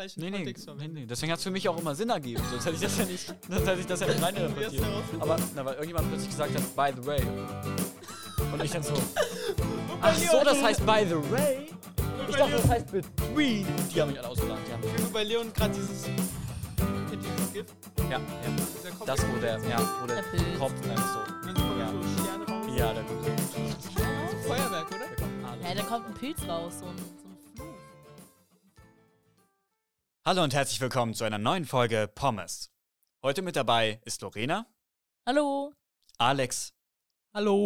[0.00, 1.06] falschen Nee, nee, Kontext nee, nee.
[1.06, 2.42] Deswegen hat es für mich auch immer Sinn ergeben.
[2.50, 4.84] Sonst hätte ich das ja nicht, sonst hätte ich das ja nicht rein interpretiert.
[5.18, 7.22] Aber, na, weil irgendjemand plötzlich gesagt hat, by the way.
[8.52, 8.94] Und ich dann so,
[10.00, 11.68] ach so, das heißt by the way?
[12.28, 13.66] Ich dachte, das heißt between.
[13.94, 14.78] Die haben mich alle ausgelacht, ja.
[14.96, 16.04] Ich habe bei Leon gerade dieses.
[16.04, 17.74] Kennt ihr dieses Gift?
[18.10, 18.20] Ja, ja.
[19.04, 20.22] Das, wo der, ja, wo der.
[20.58, 21.52] Kopf einfach so.
[21.52, 21.90] Kommen Ja.
[21.90, 22.66] so Sterne raus.
[22.76, 24.48] Ja, der kommt so.
[24.48, 25.68] Feuerwerk, oder?
[25.68, 27.29] Ja, da kommt ein Pilz raus, so ein.
[30.22, 32.70] Hallo und herzlich willkommen zu einer neuen Folge Pommes.
[33.24, 34.66] Heute mit dabei ist Lorena,
[35.26, 35.72] Hallo.
[36.18, 36.74] Alex,
[37.34, 37.56] Hallo.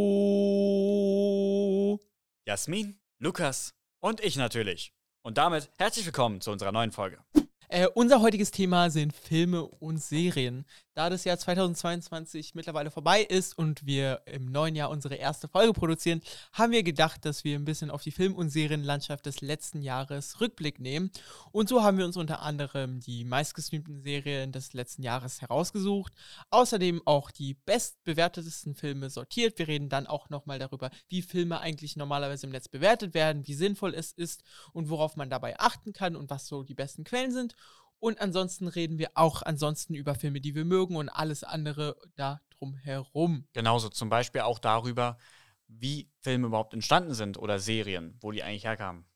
[2.47, 4.95] Jasmin, Lukas und ich natürlich.
[5.25, 7.19] Und damit herzlich willkommen zu unserer neuen Folge.
[7.67, 10.65] Äh, unser heutiges Thema sind Filme und Serien.
[10.95, 15.73] Da das Jahr 2022 mittlerweile vorbei ist und wir im neuen Jahr unsere erste Folge
[15.73, 16.23] produzieren,
[16.53, 20.41] haben wir gedacht, dass wir ein bisschen auf die Film- und Serienlandschaft des letzten Jahres
[20.41, 21.11] Rückblick nehmen.
[21.51, 26.13] Und so haben wir uns unter anderem die meistgestreamten Serien des letzten Jahres herausgesucht.
[26.51, 29.59] Außerdem auch die bestbewertetesten Filme sortiert.
[29.59, 33.55] Wir reden dann auch nochmal darüber, wie Filme eigentlich normalerweise im Netz bewertet werden, wie
[33.55, 37.33] sinnvoll es ist und worauf man dabei achten kann und was so die besten Quellen
[37.33, 37.57] sind.
[37.99, 42.41] Und ansonsten reden wir auch ansonsten über Filme, die wir mögen und alles andere da
[42.51, 43.47] drum herum.
[43.53, 45.19] Genauso zum Beispiel auch darüber,
[45.67, 49.07] wie Filme überhaupt entstanden sind oder Serien, wo die eigentlich herkamen.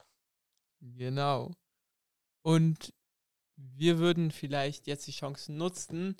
[0.80, 1.52] Genau.
[2.42, 2.94] Und
[3.56, 6.16] wir würden vielleicht jetzt die Chance nutzen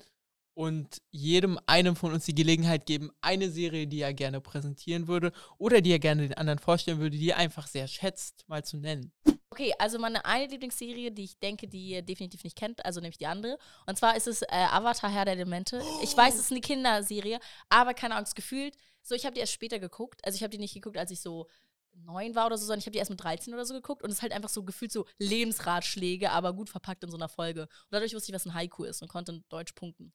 [0.59, 5.31] und jedem einem von uns die Gelegenheit geben, eine Serie, die er gerne präsentieren würde
[5.57, 8.75] oder die er gerne den anderen vorstellen würde, die er einfach sehr schätzt, mal zu
[8.75, 9.13] nennen.
[9.51, 13.17] Okay, also meine eine Lieblingsserie, die ich denke, die ihr definitiv nicht kennt, also nämlich
[13.17, 13.57] die andere.
[13.87, 15.81] Und zwar ist es äh, Avatar Herr der Elemente.
[16.03, 18.75] Ich weiß, es ist eine Kinderserie, aber keine Angst, gefühlt.
[19.01, 20.19] So, ich habe die erst später geguckt.
[20.25, 21.47] Also ich habe die nicht geguckt, als ich so
[21.93, 24.09] neun war oder so, sondern ich habe die erst mit 13 oder so geguckt und
[24.09, 27.61] es ist halt einfach so gefühlt so Lebensratschläge, aber gut verpackt in so einer Folge.
[27.61, 30.11] Und dadurch wusste ich, was ein Haiku ist und konnte in Deutsch punkten.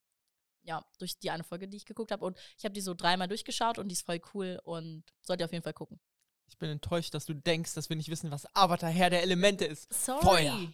[0.65, 2.25] Ja, durch die eine Folge, die ich geguckt habe.
[2.25, 5.45] Und ich habe die so dreimal durchgeschaut und die ist voll cool und sollt ihr
[5.47, 6.01] auf jeden Fall gucken.
[6.47, 9.65] Ich bin enttäuscht, dass du denkst, dass wir nicht wissen, was Avatar Herr der Elemente
[9.65, 9.93] ist.
[9.93, 10.23] Sorry.
[10.25, 10.73] Feuer.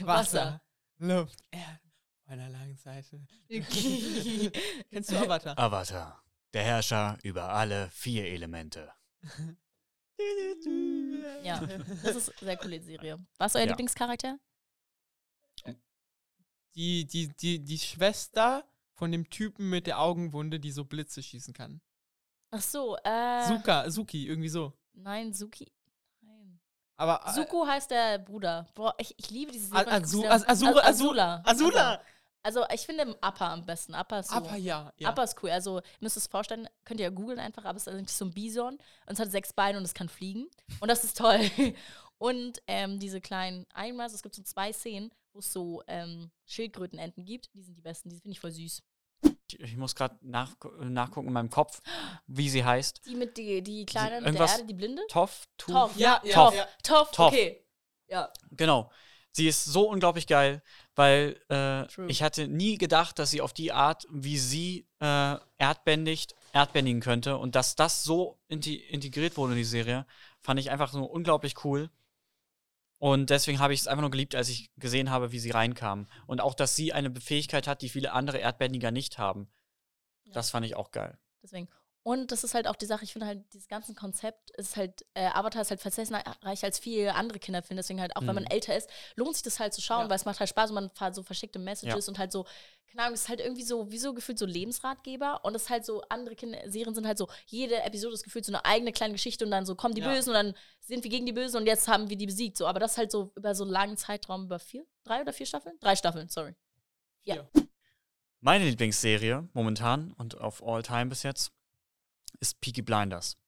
[0.06, 0.62] Wasser.
[0.98, 1.80] Luft, Erde,
[2.24, 3.26] auf einer langen Seite.
[4.90, 5.58] Kennst du Avatar?
[5.58, 8.92] Avatar, der Herrscher über alle vier Elemente.
[11.42, 11.58] Ja,
[12.04, 13.18] das ist eine sehr coole Serie.
[13.38, 13.68] Was ist euer Ja.
[13.70, 14.38] Lieblingscharakter?
[16.76, 18.64] Die, die, die, die Schwester
[18.94, 21.80] von dem Typen mit der Augenwunde, die so Blitze schießen kann.
[22.50, 23.46] Ach so, äh.
[23.46, 24.72] Suka, Suki, irgendwie so.
[24.92, 25.72] Nein, Suki.
[26.20, 26.60] Nein.
[26.96, 28.66] Aber äh, Suko heißt der Bruder.
[28.74, 29.86] Boah, ich, ich liebe diese Serie.
[29.90, 31.42] Azu- Azura- As- Azula.
[31.44, 32.00] Azula!
[32.44, 33.94] Also, ich finde Appa am besten.
[33.94, 34.34] Appa ist so.
[34.36, 35.08] Aber ja, ja.
[35.08, 35.50] Appa ist cool.
[35.50, 38.24] Also, ihr müsst es vorstellen, könnt ihr ja googeln einfach, aber es ist eigentlich so
[38.24, 40.48] ein Bison und es hat sechs Beine und es kann fliegen.
[40.80, 41.40] Und das ist toll.
[42.18, 47.24] Und ähm, diese kleinen einmal, es gibt so zwei Szenen, wo es so ähm, Schildkrötenenten
[47.24, 47.52] gibt.
[47.54, 48.82] Die sind die besten, die finde ich voll süß.
[49.58, 51.80] Ich, muss gerade nach, nachgucken in meinem Kopf,
[52.26, 53.02] wie sie heißt.
[53.06, 55.02] Die mit die, die kleine mit der Erde, die blinde?
[55.08, 55.46] Toff?
[55.58, 56.68] Toff, Ja, ja, ja, Toff, ja.
[56.82, 57.32] Toff, Toff.
[57.32, 57.64] okay.
[58.08, 58.32] Ja.
[58.50, 58.90] Genau.
[59.34, 60.62] Sie ist so unglaublich geil,
[60.94, 66.34] weil äh, ich hatte nie gedacht, dass sie auf die Art, wie sie äh, erdbändigt,
[66.52, 67.38] erdbändigen könnte.
[67.38, 70.06] Und dass das so integriert wurde in die Serie,
[70.42, 71.88] fand ich einfach so unglaublich cool.
[73.02, 76.06] Und deswegen habe ich es einfach nur geliebt, als ich gesehen habe, wie sie reinkam.
[76.28, 79.50] Und auch, dass sie eine Fähigkeit hat, die viele andere Erdbändiger nicht haben.
[80.22, 80.34] Ja.
[80.34, 81.18] Das fand ich auch geil.
[81.42, 81.68] Deswegen.
[82.04, 85.04] Und das ist halt auch die Sache, ich finde halt, dieses ganze Konzept ist halt,
[85.14, 87.78] äh, Avatar ist halt facettenreicher als viele andere Kinderfilme.
[87.80, 88.50] Deswegen halt, auch wenn man Mhm.
[88.50, 90.08] älter ist, lohnt sich das halt zu schauen, Ja.
[90.10, 92.44] weil es macht halt Spaß und man hat so versteckte Messages und halt so,
[92.90, 95.44] keine Ahnung, es ist halt irgendwie so, wie so gefühlt so Lebensratgeber.
[95.44, 98.44] Und es ist halt so, andere Kinder Serien sind halt so, jede Episode ist gefühlt
[98.44, 100.12] so eine eigene kleine Geschichte und dann so kommen die Ja.
[100.12, 102.56] Bösen und dann sind wir gegen die Bösen und jetzt haben wir die besiegt.
[102.56, 105.46] So, aber das halt so über so einen langen Zeitraum, über vier, drei oder vier
[105.46, 105.78] Staffeln?
[105.78, 106.56] Drei Staffeln, sorry.
[107.22, 107.48] Ja.
[108.40, 111.52] Meine Lieblingsserie momentan und auf All Time bis jetzt
[112.42, 113.38] ist Peaky Blinders.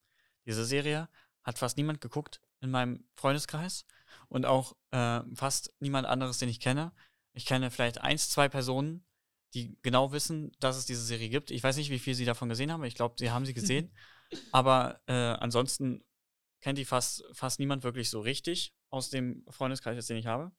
[0.46, 1.08] Diese Serie
[1.42, 3.84] hat fast niemand geguckt in meinem Freundeskreis
[4.28, 6.92] und auch äh, fast niemand anderes, den ich kenne.
[7.32, 9.04] Ich kenne vielleicht eins, zwei Personen,
[9.52, 11.50] die genau wissen, dass es diese Serie gibt.
[11.50, 12.84] Ich weiß nicht, wie viel sie davon gesehen haben.
[12.84, 13.92] Ich glaube, sie haben sie gesehen.
[14.52, 16.04] Aber äh, ansonsten
[16.60, 20.52] kennt die fast, fast niemand wirklich so richtig aus dem Freundeskreis, den ich habe.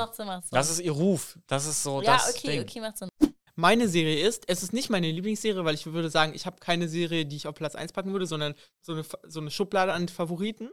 [0.51, 1.37] Das ist ihr Ruf.
[1.45, 2.61] Das ist so ja, das okay, Ding.
[2.61, 3.09] okay, macht Sinn.
[3.55, 6.87] Meine Serie ist, es ist nicht meine Lieblingsserie, weil ich würde sagen, ich habe keine
[6.87, 10.09] Serie, die ich auf Platz 1 packen würde, sondern so eine, so eine Schublade an
[10.09, 10.69] Favoriten.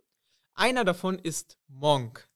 [0.54, 2.28] Einer davon ist Monk.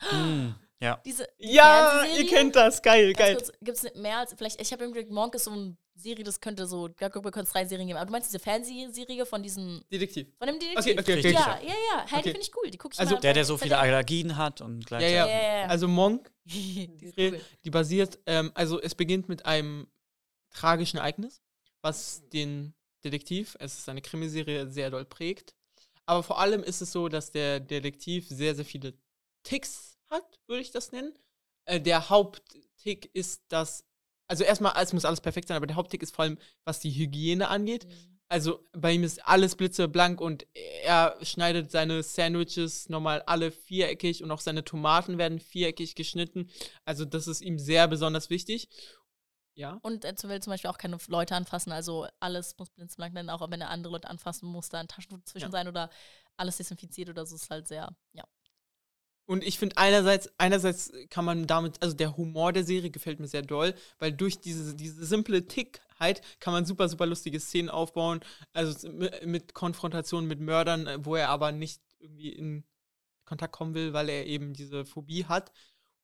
[0.00, 1.00] Hm, ja.
[1.04, 2.82] Diese Ja, ihr kennt das.
[2.82, 3.40] Geil, geil.
[3.60, 6.66] Gibt es mehr als, vielleicht, ich habe irgendwie Monk ist so eine Serie, das könnte
[6.66, 7.98] so, da könnte es drei Serien geben.
[7.98, 10.26] Aber du meinst diese Fernsehserie von diesen, Detektiv.
[10.38, 10.98] von dem Detektiv?
[10.98, 11.32] Okay, okay, okay.
[11.32, 12.06] Ja, ja, ja.
[12.08, 12.22] Hey, Okay.
[12.22, 12.70] die finde ich cool.
[12.70, 13.20] Die gucke ich Also mal.
[13.20, 15.16] Der, der so viele Allergien hat und Ja, gleichzeitig.
[15.16, 15.26] ja.
[15.28, 15.66] Ja, ja.
[15.68, 17.40] Also Monk, die cool.
[17.64, 19.86] die basiert, ähm, also es beginnt mit einem
[20.50, 21.40] tragischen Ereignis,
[21.82, 22.74] was den
[23.04, 25.54] Detektiv, es ist eine Krimiserie, sehr doll prägt.
[26.06, 28.94] Aber vor allem ist es so, dass der Detektiv sehr, sehr viele
[29.42, 31.12] Ticks hat, würde ich das nennen.
[31.64, 33.84] Äh, der Haupttick ist, dass,
[34.28, 36.90] also erstmal, es muss alles perfekt sein, aber der Haupttick ist vor allem, was die
[36.90, 37.86] Hygiene angeht.
[38.28, 40.46] Also bei ihm ist alles blitzeblank und
[40.84, 46.48] er schneidet seine Sandwiches nochmal alle viereckig und auch seine Tomaten werden viereckig geschnitten.
[46.86, 48.68] Also das ist ihm sehr besonders wichtig.
[49.54, 49.78] Ja.
[49.82, 53.50] Und er will zum Beispiel auch keine Leute anfassen, also alles muss blitzblank sein, auch
[53.50, 55.50] wenn er andere Leute anfassen muss, da ein Taschentuch zwischen Ja.
[55.50, 55.90] sein oder
[56.38, 58.24] alles desinfiziert oder so ist halt sehr, ja.
[59.24, 63.28] Und ich finde einerseits, einerseits kann man damit, also der Humor der Serie gefällt mir
[63.28, 68.20] sehr doll, weil durch diese, diese simple Tickheit kann man super, super lustige Szenen aufbauen.
[68.52, 72.64] Also mit, Konfrontationen mit Mördern, äh, wo er aber nicht irgendwie in
[73.24, 75.52] Kontakt kommen will, weil er eben diese Phobie hat.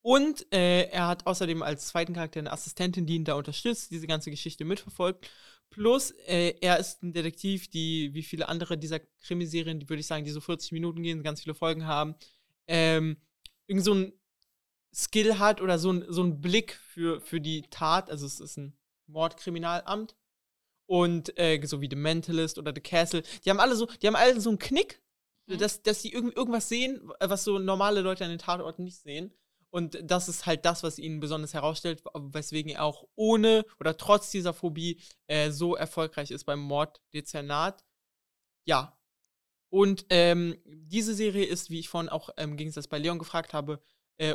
[0.01, 4.07] Und äh, er hat außerdem als zweiten Charakter eine Assistentin, die ihn da unterstützt, diese
[4.07, 5.29] ganze Geschichte mitverfolgt.
[5.71, 10.07] Plus, äh, er ist ein Detektiv, die, wie viele andere dieser Krimiserien, die würde ich
[10.07, 12.15] sagen, die so 40 Minuten gehen, ganz viele Folgen haben,
[12.69, 13.17] ähm,
[13.67, 14.13] irgend so ein
[14.95, 18.11] Skill hat oder so ein, so ein Blick für, für die Tat.
[18.11, 18.77] Also es ist ein
[19.07, 20.15] Mordkriminalamt.
[20.87, 24.17] Und äh, so wie The Mentalist oder The Castle, die haben alle so, die haben
[24.17, 25.03] alle so einen Knick,
[25.49, 25.59] Mhm.
[25.59, 29.33] dass, dass die irgend, irgendwas sehen, was so normale Leute an den Tatorten nicht sehen.
[29.71, 34.31] Und das ist halt das, was ihn besonders herausstellt, weswegen er auch ohne oder trotz
[34.31, 37.85] dieser Phobie äh, so erfolgreich ist beim Morddezernat.
[38.67, 38.98] Ja.
[39.71, 43.83] Und ähm, diese Serie ist, wie ich vorhin auch im Gegensatz bei Leon gefragt habe,
[44.17, 44.35] äh,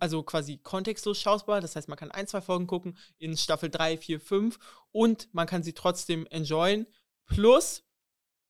[0.00, 1.60] also quasi kontextlos schaubar.
[1.60, 4.58] Das heißt, man kann ein, zwei Folgen gucken in Staffel 3, 4, 5
[4.90, 6.86] und man kann sie trotzdem enjoyen.
[7.26, 7.84] Plus,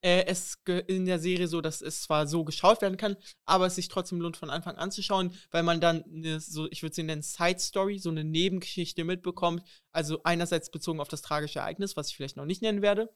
[0.01, 3.15] äh, es in der Serie so, dass es zwar so geschaut werden kann,
[3.45, 6.67] aber es sich trotzdem lohnt, von Anfang an zu schauen, weil man dann eine, so,
[6.71, 9.63] ich würde sie nennen, Side Story, so eine Nebengeschichte mitbekommt.
[9.93, 13.13] Also einerseits bezogen auf das tragische Ereignis, was ich vielleicht noch nicht nennen werde,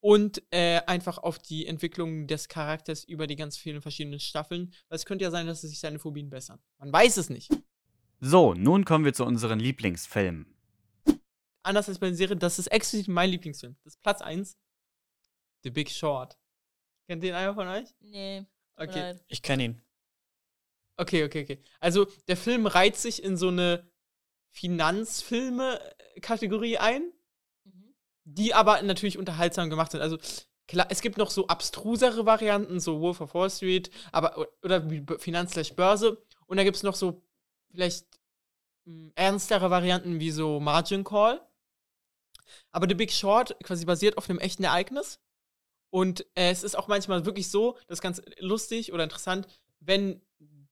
[0.00, 4.72] und äh, einfach auf die Entwicklung des Charakters über die ganz vielen verschiedenen Staffeln.
[4.88, 6.58] Weil es könnte ja sein, dass sich seine Phobien bessern.
[6.78, 7.50] Man weiß es nicht.
[8.20, 10.46] So, nun kommen wir zu unseren Lieblingsfilmen.
[11.62, 13.76] Anders als bei den Serien, das ist explizit mein Lieblingsfilm.
[13.84, 14.56] Das ist Platz 1.
[15.62, 16.38] The Big Short.
[17.06, 17.88] Kennt den einer von euch?
[18.00, 18.46] Nee.
[18.76, 19.00] Okay.
[19.00, 19.22] leid.
[19.28, 19.82] Ich kenne ihn.
[20.96, 21.62] Okay, okay, okay.
[21.80, 23.90] Also der Film reiht sich in so eine
[24.50, 27.12] Finanzfilme-Kategorie ein.
[28.34, 30.00] Die aber natürlich unterhaltsam gemacht sind.
[30.00, 30.18] Also
[30.68, 34.86] klar, es gibt noch so abstrusere Varianten, so Wolf of Wall Street, aber oder
[35.18, 36.22] Finanz Börse.
[36.46, 37.22] Und da gibt es noch so
[37.70, 38.06] vielleicht
[38.84, 41.40] mh, ernstere Varianten wie so Margin Call.
[42.72, 45.20] Aber The Big Short quasi basiert auf einem echten Ereignis.
[45.90, 49.48] Und äh, es ist auch manchmal wirklich so, das ist ganz lustig oder interessant,
[49.80, 50.20] wenn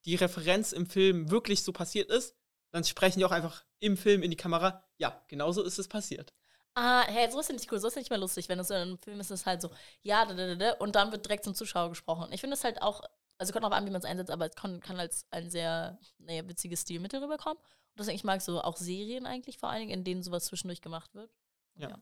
[0.04, 2.36] die Referenz im Film wirklich so passiert ist,
[2.70, 6.32] dann sprechen die auch einfach im Film in die Kamera, ja, genauso ist es passiert.
[6.80, 8.68] Ah, hey, so ist ja nicht cool, so ist ja nicht mehr lustig, wenn es
[8.68, 9.68] so in einem Film ist, ist es halt so,
[10.02, 12.32] ja, da, da, da, da, und dann wird direkt zum Zuschauer gesprochen.
[12.32, 13.00] Ich finde es halt auch,
[13.36, 15.98] also kommt auch an, wie man es einsetzt, aber es kann, kann als ein sehr,
[16.18, 17.58] naja, witziges Stilmittel rüberkommen.
[17.58, 20.80] Und deswegen, ich mag so auch Serien eigentlich vor allen Dingen, in denen sowas zwischendurch
[20.80, 21.32] gemacht wird.
[21.78, 21.98] Ja.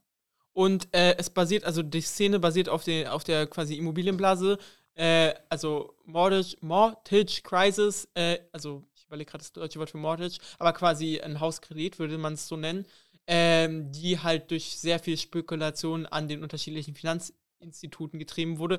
[0.52, 4.58] Und äh, es basiert, also die Szene basiert auf, den, auf der quasi Immobilienblase
[4.96, 10.38] äh, also Mortgage, Mortgage Crisis, äh, also ich überlege gerade das deutsche Wort für Mortgage,
[10.58, 12.86] aber quasi ein Hauskredit würde man es so nennen,
[13.26, 18.78] ähm, die halt durch sehr viel Spekulation an den unterschiedlichen Finanzinstituten getrieben wurde.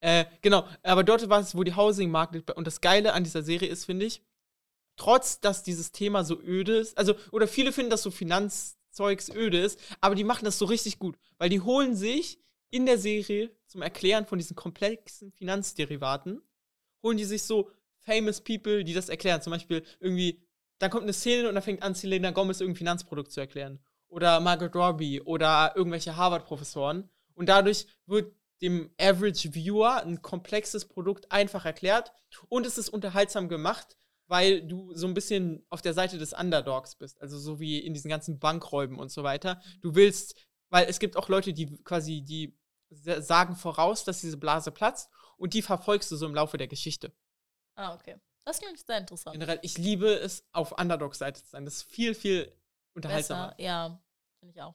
[0.00, 3.42] Äh, genau, aber dort war es, wo die Housing Market, und das Geile an dieser
[3.42, 4.22] Serie ist, finde ich,
[4.96, 9.58] trotz dass dieses Thema so öde ist, also, oder viele finden, dass so Finanzzeugs öde
[9.58, 12.38] ist, aber die machen das so richtig gut, weil die holen sich
[12.70, 16.42] in der Serie zum Erklären von diesen komplexen Finanzderivaten,
[17.02, 19.42] holen die sich so famous people, die das erklären.
[19.42, 20.42] Zum Beispiel irgendwie,
[20.78, 23.80] dann kommt eine Szene und dann fängt an, Selena Gomez irgendein Finanzprodukt zu erklären.
[24.08, 27.10] Oder Margaret Robbie oder irgendwelche Harvard-Professoren.
[27.34, 32.12] Und dadurch wird dem Average Viewer ein komplexes Produkt einfach erklärt
[32.48, 33.96] und es ist unterhaltsam gemacht,
[34.28, 37.20] weil du so ein bisschen auf der Seite des Underdogs bist.
[37.20, 39.60] Also so wie in diesen ganzen Bankräuben und so weiter.
[39.82, 40.36] Du willst,
[40.70, 42.56] weil es gibt auch Leute, die quasi, die
[42.90, 47.12] sagen voraus, dass diese Blase platzt und die verfolgst du so im Laufe der Geschichte.
[47.74, 48.16] Ah, okay.
[48.44, 49.34] Das klingt sehr interessant.
[49.34, 51.64] Generell, ich liebe es, auf Underdog-Seite zu sein.
[51.64, 52.52] Das ist viel, viel
[52.96, 53.54] unterhaltsamer.
[53.56, 54.00] Besser, ja,
[54.40, 54.74] finde ich auch.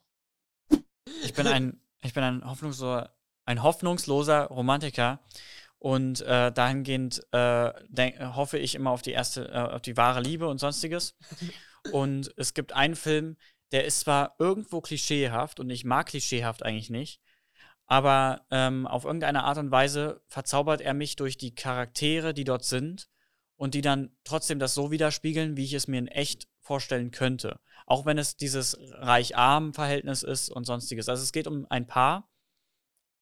[1.24, 3.14] Ich bin ein, ich bin ein hoffnungsloser,
[3.46, 5.20] ein hoffnungsloser Romantiker
[5.80, 10.22] und äh, dahingehend äh, denk, hoffe ich immer auf die erste, äh, auf die wahre
[10.22, 11.18] Liebe und sonstiges.
[11.92, 13.36] und es gibt einen Film,
[13.72, 17.20] der ist zwar irgendwo klischeehaft und ich mag klischeehaft eigentlich nicht,
[17.88, 22.64] aber ähm, auf irgendeine Art und Weise verzaubert er mich durch die Charaktere, die dort
[22.64, 23.10] sind
[23.56, 27.60] und die dann trotzdem das so widerspiegeln, wie ich es mir in echt vorstellen könnte.
[27.92, 31.10] Auch wenn es dieses Reich-Arm-Verhältnis ist und sonstiges.
[31.10, 32.30] Also es geht um ein Paar,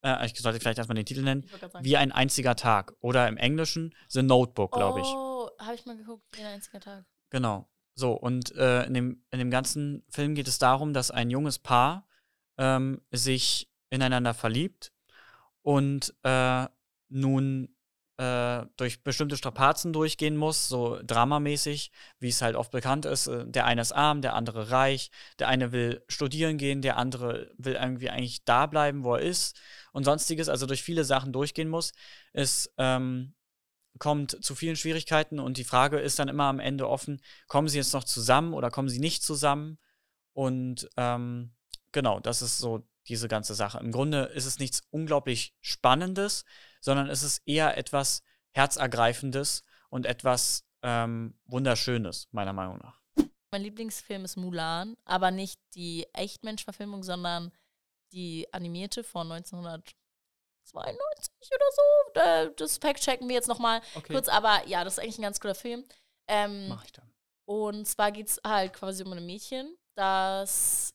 [0.03, 1.49] äh, ich sollte vielleicht erstmal den Titel nennen,
[1.81, 2.93] wie ein einziger Tag.
[2.99, 5.07] Oder im Englischen The Notebook, glaube ich.
[5.07, 7.05] Oh, habe ich mal geguckt, wie ein einziger Tag.
[7.31, 7.67] Genau.
[7.95, 11.57] So, und äh, in, dem, in dem ganzen Film geht es darum, dass ein junges
[11.57, 12.07] Paar
[12.59, 14.93] ähm, sich ineinander verliebt
[15.63, 16.67] und äh,
[17.07, 17.75] nun
[18.19, 23.27] äh, durch bestimmte Strapazen durchgehen muss, so dramamäßig, wie es halt oft bekannt ist.
[23.27, 25.09] Äh, der eine ist arm, der andere reich,
[25.39, 29.57] der eine will studieren gehen, der andere will irgendwie eigentlich da bleiben, wo er ist
[29.93, 31.93] und sonstiges, also durch viele Sachen durchgehen muss.
[32.33, 33.35] Es ähm,
[33.99, 37.77] kommt zu vielen Schwierigkeiten und die Frage ist dann immer am Ende offen, kommen sie
[37.77, 39.77] jetzt noch zusammen oder kommen sie nicht zusammen?
[40.33, 41.53] Und ähm,
[41.93, 43.79] genau, das ist so diese ganze Sache.
[43.79, 46.43] Im Grunde ist es nichts unglaublich Spannendes,
[46.79, 52.99] sondern es ist eher etwas Herzergreifendes und etwas ähm, Wunderschönes, meiner Meinung nach.
[53.51, 57.51] Mein Lieblingsfilm ist Mulan, aber nicht die Echtmensch-Verfilmung, sondern
[58.11, 59.95] die animierte von 1992
[61.51, 61.81] oder so.
[62.19, 64.13] Äh, das Pack checken wir jetzt nochmal okay.
[64.13, 65.83] kurz, aber ja, das ist eigentlich ein ganz cooler Film.
[66.27, 67.11] Ähm, Mach ich dann.
[67.45, 70.93] Und zwar geht es halt quasi um ein Mädchen, das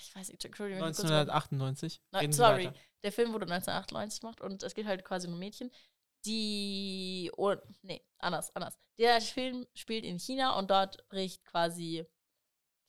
[0.00, 0.82] ich weiß nicht, Entschuldigung.
[0.84, 2.00] 1998.
[2.12, 2.70] No, sorry,
[3.02, 5.70] der Film wurde 1998 gemacht und es geht halt quasi um ein Mädchen,
[6.24, 8.78] die, oh, nee, anders, anders.
[8.98, 12.06] Der Film spielt in China und dort bricht quasi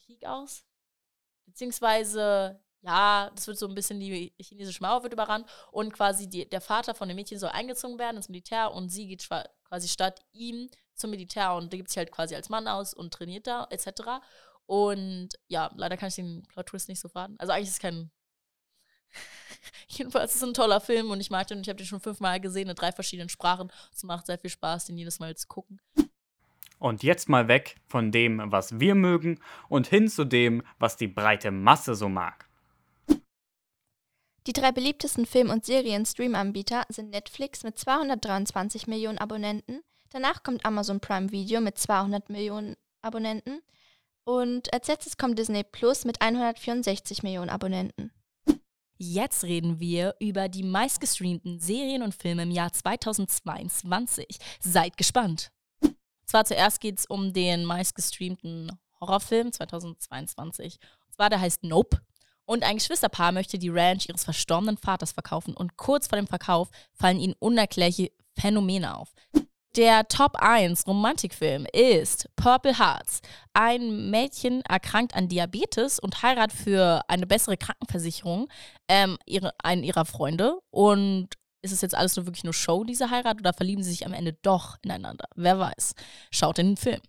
[0.05, 0.65] Krieg aus.
[1.45, 6.47] Beziehungsweise, ja, das wird so ein bisschen, die chinesische Mauer wird überrannt und quasi die,
[6.47, 9.27] der Vater von dem Mädchen soll eingezogen werden ins Militär und sie geht
[9.63, 13.13] quasi statt ihm zum Militär und da gibt sich halt quasi als Mann aus und
[13.13, 14.21] trainiert da, etc.
[14.65, 17.35] Und ja, leider kann ich den Plot-Twist nicht so verraten.
[17.39, 18.11] Also eigentlich ist es kein.
[19.87, 21.61] Jedenfalls ist es ein toller Film und ich mag den.
[21.61, 23.71] Ich habe den schon fünfmal gesehen in drei verschiedenen Sprachen.
[23.93, 25.79] Es macht sehr viel Spaß, den jedes Mal zu gucken.
[26.79, 29.39] Und jetzt mal weg von dem, was wir mögen
[29.69, 32.49] und hin zu dem, was die breite Masse so mag.
[34.47, 40.99] Die drei beliebtesten Film- und Serien-Stream-Anbieter sind Netflix mit 223 Millionen Abonnenten, danach kommt Amazon
[40.99, 43.61] Prime Video mit 200 Millionen Abonnenten
[44.25, 48.11] und als letztes kommt Disney Plus mit 164 Millionen Abonnenten.
[48.97, 54.37] Jetzt reden wir über die meistgestreamten Serien und Filme im Jahr 2022.
[54.59, 55.51] Seid gespannt.
[56.25, 60.79] Zwar zuerst geht es um den meistgestreamten Horrorfilm 2022.
[61.05, 61.99] Und zwar der heißt Nope.
[62.45, 66.69] Und ein Geschwisterpaar möchte die Ranch ihres verstorbenen Vaters verkaufen und kurz vor dem Verkauf
[66.93, 69.13] fallen ihnen unerklärliche Phänomene auf.
[69.75, 73.21] Der Top 1 Romantikfilm ist Purple Hearts.
[73.53, 78.49] Ein Mädchen erkrankt an Diabetes und heiratet für eine bessere Krankenversicherung
[78.87, 80.59] ähm, ihre, einen ihrer Freunde.
[80.69, 81.29] Und
[81.63, 84.13] ist es jetzt alles nur wirklich nur Show, diese Heirat, oder verlieben sie sich am
[84.13, 85.25] Ende doch ineinander?
[85.35, 85.95] Wer weiß.
[86.29, 87.01] Schaut in den Film.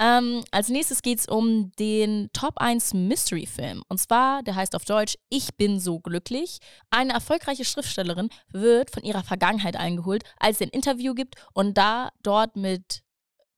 [0.00, 3.82] Ähm, als nächstes geht es um den Top 1 Mystery-Film.
[3.88, 6.58] Und zwar, der heißt auf Deutsch Ich bin so glücklich.
[6.88, 12.08] Eine erfolgreiche Schriftstellerin wird von ihrer Vergangenheit eingeholt, als sie ein Interview gibt und da
[12.22, 13.02] dort mit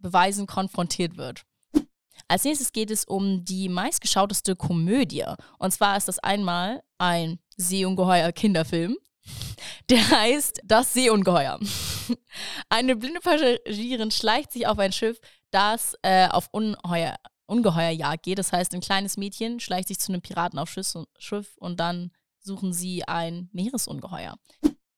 [0.01, 1.43] Beweisen konfrontiert wird.
[2.27, 5.25] Als nächstes geht es um die meistgeschauteste Komödie.
[5.61, 8.97] Und zwar ist das einmal ein Seeungeheuer Kinderfilm
[9.91, 11.59] Der heißt Das Seeungeheuer.
[12.69, 15.19] Eine blinde Passagierin schleicht sich auf ein Schiff,
[15.53, 17.17] das äh, auf Ungeheuer,
[17.47, 18.39] Ungeheuerjagd geht.
[18.39, 20.75] Das heißt, ein kleines Mädchen schleicht sich zu einem Piraten auf
[21.19, 24.37] Schiff und dann suchen sie ein Meeresungeheuer.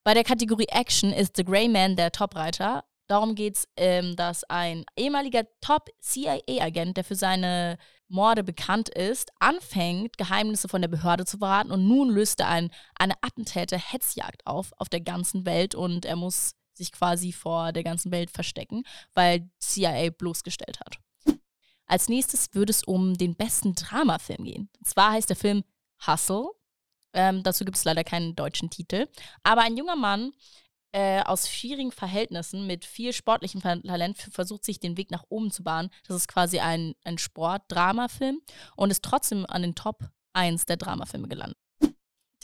[0.04, 2.84] Bei der Kategorie Action ist The Grey Man der Topreiter.
[3.06, 7.76] Darum geht es, ähm, dass ein ehemaliger Top-CIA-Agent, der für seine
[8.08, 12.70] Morde bekannt ist, anfängt, Geheimnisse von der Behörde zu verraten und nun löst er ein,
[12.99, 18.12] eine Attentäter-Hetzjagd auf, auf der ganzen Welt und er muss sich quasi vor der ganzen
[18.12, 20.99] Welt verstecken, weil CIA bloßgestellt hat.
[21.87, 24.71] Als nächstes würde es um den besten Dramafilm gehen.
[24.78, 25.64] Und zwar heißt der Film
[26.07, 26.49] Hustle.
[27.12, 29.07] Ähm, dazu gibt es leider keinen deutschen Titel.
[29.43, 30.33] Aber ein junger Mann
[30.93, 35.64] äh, aus schwierigen Verhältnissen mit viel sportlichem Talent versucht sich den Weg nach oben zu
[35.64, 35.90] bahnen.
[36.07, 38.40] Das ist quasi ein, ein Sport-Dramafilm
[38.76, 41.59] und ist trotzdem an den Top 1 der Dramafilme gelandet.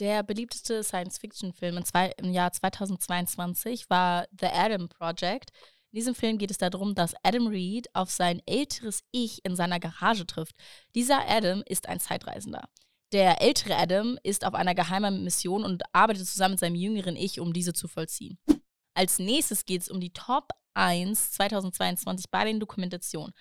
[0.01, 1.83] Der beliebteste Science-Fiction-Film
[2.17, 5.51] im Jahr 2022 war The Adam Project.
[5.91, 9.79] In diesem Film geht es darum, dass Adam Reed auf sein älteres Ich in seiner
[9.79, 10.55] Garage trifft.
[10.95, 12.67] Dieser Adam ist ein Zeitreisender.
[13.11, 17.39] Der ältere Adam ist auf einer geheimen Mission und arbeitet zusammen mit seinem jüngeren Ich,
[17.39, 18.39] um diese zu vollziehen.
[18.95, 23.35] Als nächstes geht es um die Top 1 2022 bei den Dokumentationen.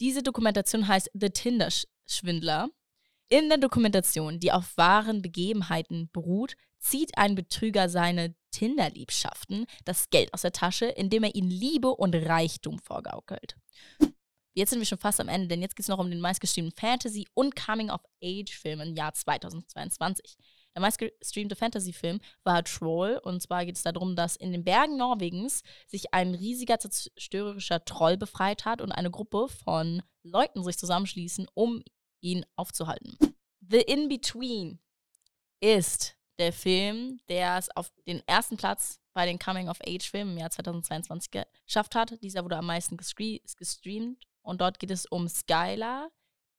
[0.00, 1.68] Diese Dokumentation heißt The Tinder
[2.08, 2.70] Schwindler.
[3.32, 10.34] In der Dokumentation, die auf wahren Begebenheiten beruht, zieht ein Betrüger seine Tinder-Liebschaften das Geld
[10.34, 13.54] aus der Tasche, indem er ihnen Liebe und Reichtum vorgaukelt.
[14.52, 16.76] Jetzt sind wir schon fast am Ende, denn jetzt geht es noch um den meistgestreamten
[16.76, 20.36] Fantasy- und Coming-of-Age-Film im Jahr 2022.
[20.74, 25.62] Der meistgestreamte Fantasy-Film war Troll und zwar geht es darum, dass in den Bergen Norwegens
[25.86, 31.84] sich ein riesiger zerstörerischer Troll befreit hat und eine Gruppe von Leuten sich zusammenschließen, um
[32.20, 33.16] ihn aufzuhalten.
[33.68, 34.80] The In-Between
[35.60, 41.42] ist der Film, der es auf den ersten Platz bei den Coming-of-Age-Filmen im Jahr 2022
[41.66, 42.22] geschafft hat.
[42.22, 46.08] Dieser wurde am meisten gestreamt und dort geht es um Skylar,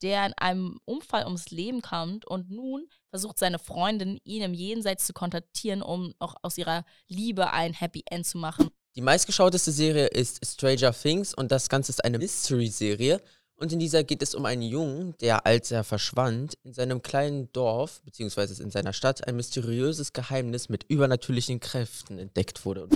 [0.01, 5.05] der in einem Unfall ums Leben kommt und nun versucht seine Freundin, ihn im Jenseits
[5.05, 8.69] zu kontaktieren, um auch aus ihrer Liebe ein Happy End zu machen.
[8.95, 13.21] Die meistgeschauteste Serie ist Stranger Things und das Ganze ist eine Mystery-Serie.
[13.55, 17.51] Und in dieser geht es um einen Jungen, der, als er verschwand, in seinem kleinen
[17.53, 22.89] Dorf, beziehungsweise in seiner Stadt, ein mysteriöses Geheimnis mit übernatürlichen Kräften entdeckt wurde.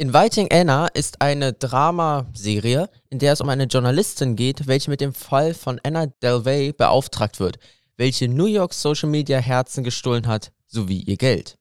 [0.00, 5.12] Inviting Anna ist eine Dramaserie, in der es um eine Journalistin geht, welche mit dem
[5.12, 7.58] Fall von Anna Delvey beauftragt wird,
[7.96, 11.58] welche New York Social Media Herzen gestohlen hat, sowie ihr Geld.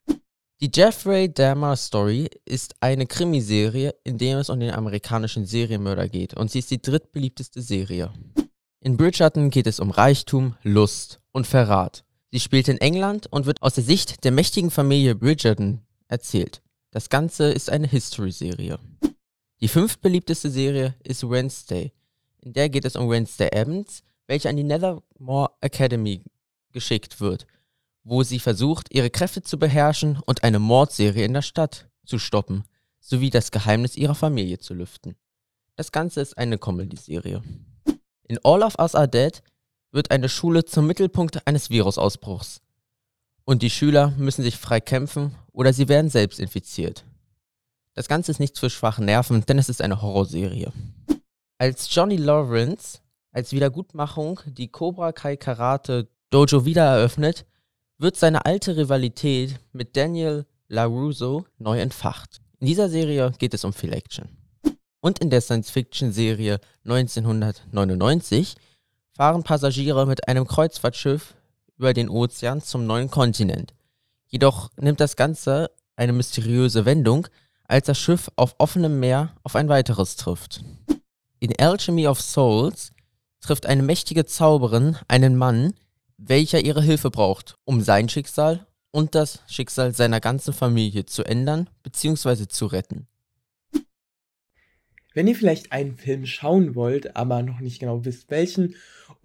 [0.60, 6.34] Die Jeffrey Dahmer Story ist eine Krimiserie, in der es um den amerikanischen Serienmörder geht
[6.34, 8.12] und sie ist die drittbeliebteste Serie.
[8.80, 12.06] In Bridgerton geht es um Reichtum, Lust und Verrat.
[12.32, 16.64] Sie spielt in England und wird aus der Sicht der mächtigen Familie Bridgerton erzählt.
[16.90, 18.80] Das Ganze ist eine History-Serie.
[19.62, 21.94] Die fünftbeliebteste Serie ist Wednesday.
[22.42, 26.24] In der geht es um Wednesday Evans, welche an die Nethermore Academy
[26.72, 27.46] geschickt wird,
[28.08, 32.64] wo sie versucht, ihre Kräfte zu beherrschen und eine Mordserie in der Stadt zu stoppen,
[33.02, 35.16] sowie das Geheimnis ihrer Familie zu lüften.
[35.76, 37.44] Das Ganze ist eine Comedy-Serie.
[38.24, 39.44] In All of Us Are Dead
[39.92, 42.62] wird eine Schule zum Mittelpunkt eines Virusausbruchs
[43.44, 47.04] und die Schüler müssen sich frei kämpfen oder sie werden selbst infiziert.
[47.94, 50.72] Das Ganze ist nichts für schwache Nerven, denn es ist eine Horrorserie.
[51.58, 53.00] Als Johnny Lawrence
[53.32, 57.46] als Wiedergutmachung die Cobra Kai Karate Dojo wieder eröffnet,
[57.98, 62.42] wird seine alte Rivalität mit Daniel LaRusso neu entfacht.
[62.60, 64.30] In dieser Serie geht es um Phil Action.
[65.00, 68.56] Und in der Science-Fiction-Serie 1999
[69.16, 71.36] fahren Passagiere mit einem Kreuzfahrtschiff
[71.78, 73.74] über den Ozean zum neuen Kontinent.
[74.28, 77.28] Jedoch nimmt das Ganze eine mysteriöse Wendung,
[77.68, 80.64] als das Schiff auf offenem Meer auf ein weiteres trifft.
[81.40, 82.92] In Alchemy of Souls
[83.42, 85.74] trifft eine mächtige Zauberin einen Mann,
[86.18, 91.70] welcher ihre Hilfe braucht, um sein Schicksal und das Schicksal seiner ganzen Familie zu ändern
[91.84, 92.48] bzw.
[92.48, 93.08] zu retten.
[95.14, 98.76] Wenn ihr vielleicht einen Film schauen wollt, aber noch nicht genau wisst welchen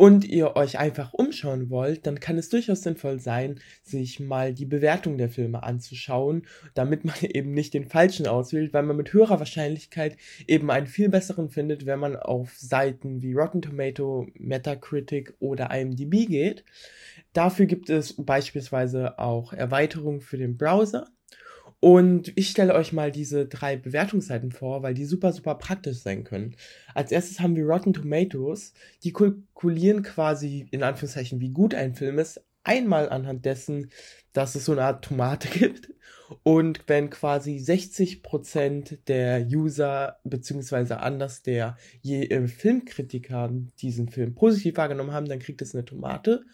[0.03, 4.65] und ihr euch einfach umschauen wollt, dann kann es durchaus sinnvoll sein, sich mal die
[4.65, 9.39] Bewertung der Filme anzuschauen, damit man eben nicht den falschen auswählt, weil man mit höherer
[9.39, 10.17] Wahrscheinlichkeit
[10.49, 16.27] eben einen viel besseren findet, wenn man auf Seiten wie Rotten Tomato, Metacritic oder IMDb
[16.27, 16.65] geht.
[17.33, 21.13] Dafür gibt es beispielsweise auch Erweiterungen für den Browser
[21.83, 26.23] und ich stelle euch mal diese drei Bewertungsseiten vor, weil die super, super praktisch sein
[26.23, 26.55] können.
[26.95, 28.73] Als erstes haben wir Rotten Tomatoes.
[29.03, 33.91] Die kalkulieren quasi in Anführungszeichen, wie gut ein Film ist, einmal anhand dessen,
[34.33, 35.89] dass es so eine Art Tomate gibt.
[36.45, 44.77] Und wenn quasi 60% der User, beziehungsweise anders der je, äh, Filmkritiker diesen Film positiv
[44.77, 46.45] wahrgenommen haben, dann kriegt es eine Tomate.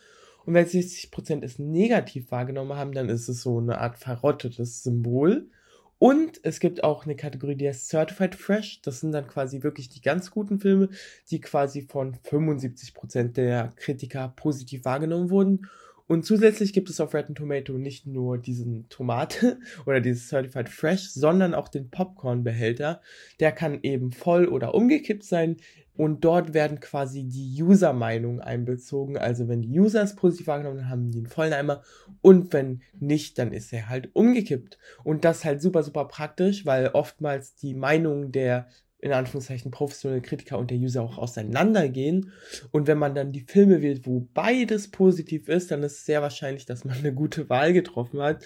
[0.48, 5.50] Und wenn 60% es negativ wahrgenommen haben, dann ist es so eine Art verrottetes Symbol.
[5.98, 8.80] Und es gibt auch eine Kategorie, die heißt Certified Fresh.
[8.80, 10.88] Das sind dann quasi wirklich die ganz guten Filme,
[11.30, 15.66] die quasi von 75% der Kritiker positiv wahrgenommen wurden.
[16.06, 21.10] Und zusätzlich gibt es auf Rotten Tomato nicht nur diesen Tomate oder dieses Certified Fresh,
[21.10, 23.02] sondern auch den Popcorn-Behälter.
[23.38, 25.58] Der kann eben voll oder umgekippt sein.
[25.98, 29.18] Und dort werden quasi die User-Meinungen einbezogen.
[29.18, 31.82] Also wenn die User es positiv wahrgenommen haben, haben die einen vollen Eimer.
[32.22, 34.78] Und wenn nicht, dann ist er halt umgekippt.
[35.02, 38.68] Und das ist halt super, super praktisch, weil oftmals die Meinungen der
[39.00, 42.30] in Anführungszeichen professionelle Kritiker und der User auch auseinandergehen.
[42.70, 46.22] Und wenn man dann die Filme wählt, wo beides positiv ist, dann ist es sehr
[46.22, 48.44] wahrscheinlich, dass man eine gute Wahl getroffen hat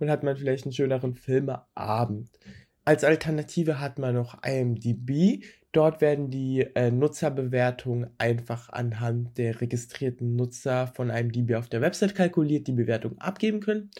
[0.00, 2.30] und hat man vielleicht einen schöneren Filmeabend.
[2.84, 5.44] Als Alternative hat man noch IMDb.
[5.72, 12.14] Dort werden die äh, Nutzerbewertungen einfach anhand der registrierten Nutzer von IMDb auf der Website
[12.14, 13.90] kalkuliert, die Bewertung abgeben können.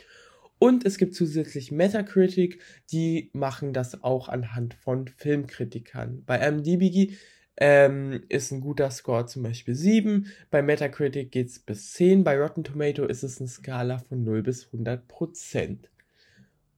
[0.59, 6.25] Und es gibt zusätzlich Metacritic, die machen das auch anhand von Filmkritikern.
[6.25, 7.13] Bei IMDb
[7.59, 12.39] ähm, ist ein guter Score zum Beispiel 7, bei Metacritic geht es bis 10, bei
[12.39, 15.91] Rotten Tomato ist es eine Skala von 0 bis 100 Prozent.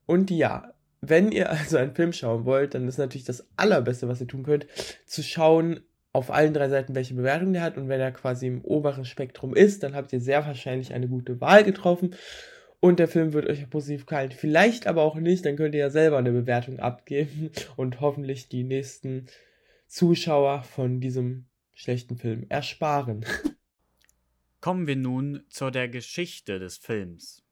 [0.05, 4.21] Und ja, wenn ihr also einen Film schauen wollt, dann ist natürlich das Allerbeste, was
[4.21, 4.67] ihr tun könnt,
[5.05, 5.81] zu schauen
[6.13, 7.77] auf allen drei Seiten, welche Bewertung der hat.
[7.77, 11.41] Und wenn er quasi im oberen Spektrum ist, dann habt ihr sehr wahrscheinlich eine gute
[11.41, 12.15] Wahl getroffen
[12.81, 14.31] und der Film wird euch positiv gefallen.
[14.31, 18.63] Vielleicht aber auch nicht, dann könnt ihr ja selber eine Bewertung abgeben und hoffentlich die
[18.63, 19.27] nächsten
[19.87, 23.25] Zuschauer von diesem schlechten Film ersparen.
[24.61, 27.43] Kommen wir nun zu der Geschichte des Films.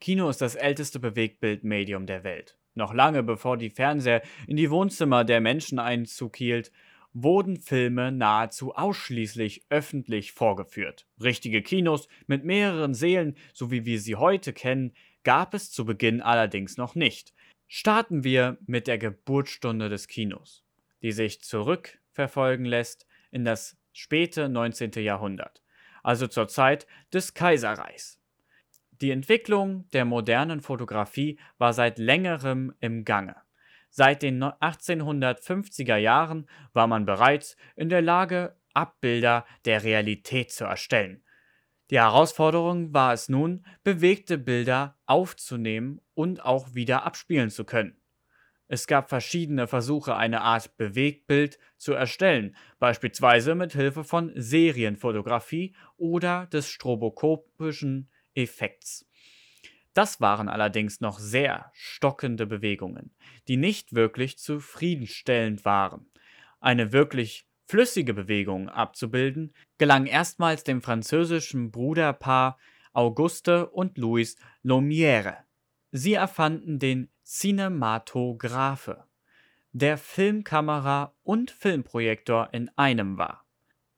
[0.00, 2.58] Kino ist das älteste Bewegtbildmedium der Welt.
[2.76, 6.70] Noch lange bevor die Fernseher in die Wohnzimmer der Menschen Einzug hielt,
[7.14, 11.06] wurden Filme nahezu ausschließlich öffentlich vorgeführt.
[11.20, 14.92] Richtige Kinos mit mehreren Sälen, so wie wir sie heute kennen,
[15.24, 17.32] gab es zu Beginn allerdings noch nicht.
[17.66, 20.62] Starten wir mit der Geburtsstunde des Kinos,
[21.00, 24.92] die sich zurückverfolgen lässt in das späte 19.
[25.02, 25.62] Jahrhundert,
[26.02, 28.20] also zur Zeit des Kaiserreichs.
[29.02, 33.36] Die Entwicklung der modernen Fotografie war seit längerem im Gange.
[33.90, 41.22] Seit den 1850er Jahren war man bereits in der Lage, Abbilder der Realität zu erstellen.
[41.90, 48.00] Die Herausforderung war es nun, bewegte Bilder aufzunehmen und auch wieder abspielen zu können.
[48.68, 56.46] Es gab verschiedene Versuche, eine Art Bewegtbild zu erstellen, beispielsweise mit Hilfe von Serienfotografie oder
[56.46, 59.08] des strobokopischen Effekts.
[59.94, 63.14] Das waren allerdings noch sehr stockende Bewegungen,
[63.48, 66.10] die nicht wirklich zufriedenstellend waren.
[66.60, 72.58] Eine wirklich flüssige Bewegung abzubilden, gelang erstmals dem französischen Bruderpaar
[72.92, 75.38] Auguste und Louis Lumière.
[75.92, 79.04] Sie erfanden den Cinematographe,
[79.72, 83.44] der Filmkamera und Filmprojektor in einem war.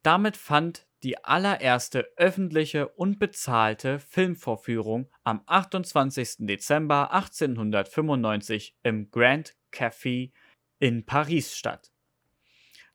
[0.03, 6.37] Damit fand die allererste öffentliche und bezahlte Filmvorführung am 28.
[6.39, 10.31] Dezember 1895 im Grand Café
[10.79, 11.91] in Paris statt.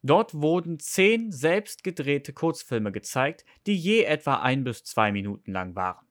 [0.03, 5.75] Dort wurden zehn selbst gedrehte Kurzfilme gezeigt, die je etwa ein bis zwei Minuten lang
[5.75, 6.07] waren.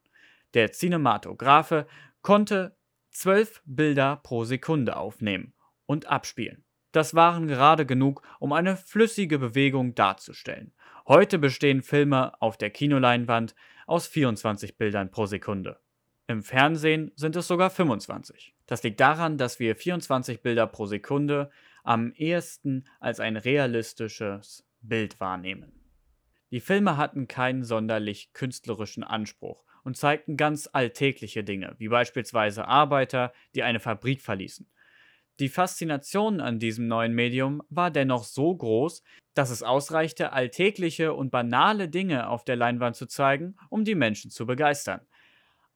[0.56, 1.88] Der Cinematographe
[2.24, 2.76] konnte
[3.12, 5.54] zwölf Bilder pro Sekunde aufnehmen
[5.86, 6.64] und abspielen.
[6.92, 10.74] Das waren gerade genug, um eine flüssige Bewegung darzustellen.
[11.06, 13.56] Heute bestehen Filme auf der Kinoleinwand
[13.88, 15.82] aus 24 Bildern pro Sekunde.
[16.28, 18.56] Im Fernsehen sind es sogar 25.
[18.68, 21.52] Das liegt daran, dass wir 24 Bilder pro Sekunde
[21.84, 25.74] am ehesten als ein realistisches Bild wahrnehmen.
[26.52, 33.34] Die Filme hatten keinen sonderlich künstlerischen Anspruch und zeigten ganz alltägliche Dinge, wie beispielsweise Arbeiter,
[33.56, 34.70] die eine Fabrik verließen
[35.40, 39.02] die Faszination an diesem neuen Medium war dennoch so groß,
[39.34, 44.30] dass es ausreichte, alltägliche und banale Dinge auf der Leinwand zu zeigen, um die Menschen
[44.30, 45.02] zu begeistern.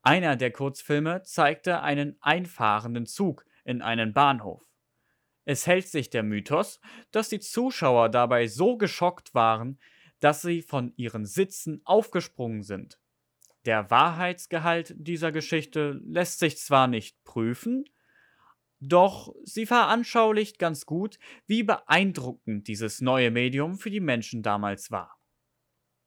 [0.03, 4.63] Einer der Kurzfilme zeigte einen einfahrenden Zug in einen Bahnhof.
[5.43, 6.79] Es hält sich der Mythos,
[7.11, 9.79] dass die Zuschauer dabei so geschockt waren,
[10.19, 12.99] dass sie von ihren Sitzen aufgesprungen sind.
[13.65, 17.85] Der Wahrheitsgehalt dieser Geschichte lässt sich zwar nicht prüfen,
[18.79, 25.19] doch sie veranschaulicht ganz gut, wie beeindruckend dieses neue Medium für die Menschen damals war.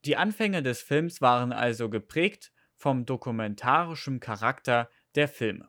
[0.04, 5.68] Die Anfänge des Films waren also geprägt vom dokumentarischen Charakter der Filme.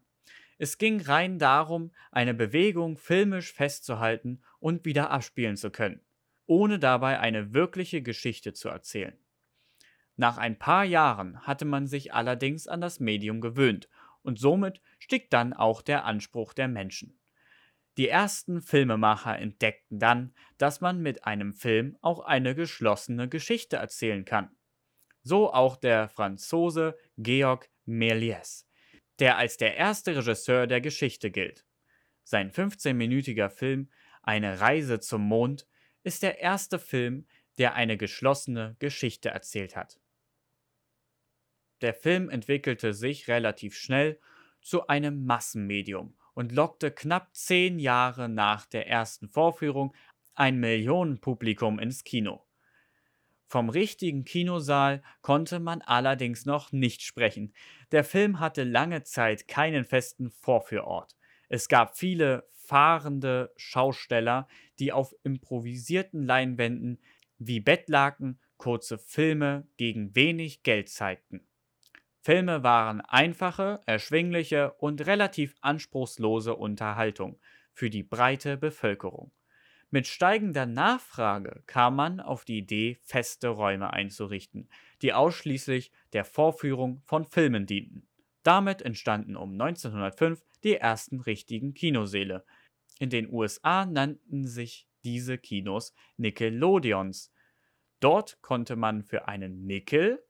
[0.58, 6.02] Es ging rein darum, eine Bewegung filmisch festzuhalten und wieder abspielen zu können,
[6.46, 9.18] ohne dabei eine wirkliche Geschichte zu erzählen.
[10.18, 13.90] Nach ein paar Jahren hatte man sich allerdings an das Medium gewöhnt
[14.24, 17.20] und somit stieg dann auch der Anspruch der Menschen.
[17.98, 24.24] Die ersten Filmemacher entdeckten dann, dass man mit einem Film auch eine geschlossene Geschichte erzählen
[24.26, 24.56] kann.
[25.24, 28.66] So auch der Franzose Georg Méliès,
[29.20, 31.66] der als der erste Regisseur der Geschichte gilt.
[32.24, 33.92] Sein 15-minütiger Film
[34.24, 35.68] Eine Reise zum Mond
[36.04, 40.01] ist der erste Film, der eine geschlossene Geschichte erzählt hat.
[41.82, 44.20] Der Film entwickelte sich relativ schnell
[44.62, 49.94] zu einem Massenmedium und lockte knapp zehn Jahre nach der ersten Vorführung
[50.36, 52.46] ein Millionenpublikum ins Kino.
[53.48, 57.54] Vom richtigen Kinosaal konnte man allerdings noch nicht sprechen.
[57.91, 61.17] Der Film hatte lange Zeit keinen festen Vorführort.
[61.50, 64.48] Es gab viele fahrende Schausteller,
[64.80, 67.02] die auf improvisierten Leinwänden
[67.39, 71.46] wie Bettlaken kurze Filme gegen wenig Geld zeigten.
[72.24, 77.40] Filme waren einfache, erschwingliche und relativ anspruchslose Unterhaltung
[77.74, 79.32] für die breite Bevölkerung.
[79.90, 84.70] Mit steigender Nachfrage kam man auf die Idee, feste Räume einzurichten,
[85.02, 88.08] die ausschließlich der Vorführung von Filmen dienten.
[88.44, 92.46] Damit entstanden um 1905 die ersten richtigen Kinosäle.
[93.00, 97.34] In den USA nannten sich diese Kinos Nickelodeons.
[98.00, 100.24] Dort konnte man für einen Nickel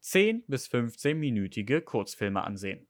[0.00, 2.88] 10 bis 15-minütige Kurzfilme ansehen.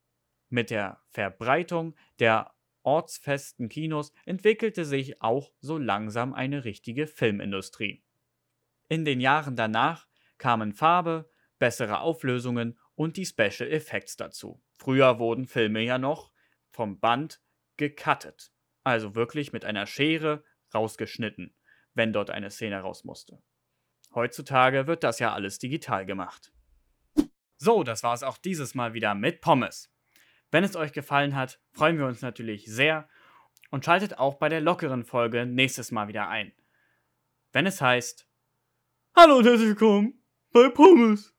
[0.48, 8.02] Mit der Verbreitung der ortsfesten Kinos entwickelte sich auch so langsam eine richtige Filmindustrie.
[8.88, 10.06] In den Jahren danach
[10.38, 14.62] kamen Farbe, bessere Auflösungen und die Special Effects dazu.
[14.78, 16.32] Früher wurden Filme ja noch
[16.70, 17.40] vom Band
[17.76, 18.52] gecuttet,
[18.84, 21.54] also wirklich mit einer Schere rausgeschnitten,
[21.94, 23.42] wenn dort eine Szene raus musste.
[24.14, 26.52] Heutzutage wird das ja alles digital gemacht.
[27.58, 29.92] So, das war es auch dieses Mal wieder mit Pommes.
[30.50, 33.08] Wenn es euch gefallen hat, freuen wir uns natürlich sehr
[33.70, 36.52] und schaltet auch bei der lockeren Folge nächstes Mal wieder ein.
[37.52, 38.28] Wenn es heißt
[39.16, 41.37] Hallo und herzlich willkommen bei Pommes.